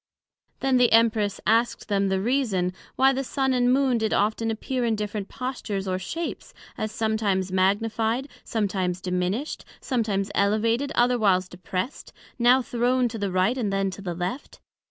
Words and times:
Then 0.61 0.77
the 0.77 0.91
Empress 0.93 1.39
asked 1.45 1.87
them 1.87 2.09
the 2.09 2.19
reason, 2.19 2.73
Why 2.95 3.13
the 3.13 3.23
Sun 3.23 3.53
and 3.53 3.71
Moon 3.71 3.99
did 3.99 4.15
often 4.15 4.49
appear 4.49 4.83
in 4.83 4.95
different 4.95 5.29
postures 5.29 5.87
or 5.87 5.99
shapes, 5.99 6.55
as 6.75 6.91
sometimes 6.91 7.51
magnified, 7.51 8.27
sometimes 8.43 8.99
diminished; 8.99 9.63
sometimes 9.79 10.31
elevated, 10.33 10.91
otherwhiles 10.95 11.47
depressed; 11.47 12.13
now 12.39 12.63
thrown 12.63 13.09
to 13.09 13.19
the 13.19 13.31
right, 13.31 13.55
and 13.59 13.71
then 13.71 13.91
to 13.91 14.01
the 14.01 14.15
left? 14.15 14.59